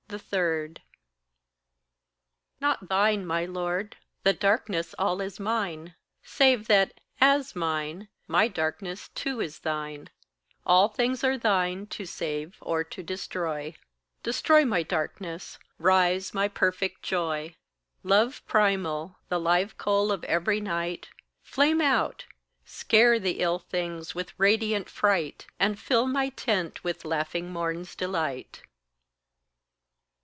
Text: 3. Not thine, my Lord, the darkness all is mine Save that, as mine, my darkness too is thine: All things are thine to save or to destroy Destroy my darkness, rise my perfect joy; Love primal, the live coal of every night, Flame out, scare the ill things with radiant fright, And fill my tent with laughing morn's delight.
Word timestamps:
3. 0.19 0.73
Not 2.59 2.89
thine, 2.89 3.25
my 3.25 3.45
Lord, 3.45 3.95
the 4.23 4.33
darkness 4.33 4.93
all 4.99 5.21
is 5.21 5.39
mine 5.39 5.95
Save 6.21 6.67
that, 6.67 6.99
as 7.21 7.55
mine, 7.55 8.09
my 8.27 8.49
darkness 8.49 9.07
too 9.15 9.39
is 9.39 9.59
thine: 9.59 10.09
All 10.65 10.89
things 10.89 11.23
are 11.23 11.37
thine 11.37 11.87
to 11.87 12.05
save 12.05 12.57
or 12.59 12.83
to 12.83 13.01
destroy 13.01 13.73
Destroy 14.21 14.65
my 14.65 14.83
darkness, 14.83 15.57
rise 15.79 16.33
my 16.33 16.49
perfect 16.49 17.03
joy; 17.03 17.55
Love 18.03 18.45
primal, 18.45 19.15
the 19.29 19.39
live 19.39 19.77
coal 19.77 20.11
of 20.11 20.25
every 20.25 20.59
night, 20.59 21.07
Flame 21.41 21.79
out, 21.79 22.25
scare 22.65 23.17
the 23.17 23.39
ill 23.39 23.59
things 23.59 24.13
with 24.13 24.33
radiant 24.37 24.89
fright, 24.89 25.45
And 25.57 25.79
fill 25.79 26.05
my 26.05 26.27
tent 26.27 26.83
with 26.83 27.05
laughing 27.05 27.49
morn's 27.49 27.95
delight. 27.95 28.63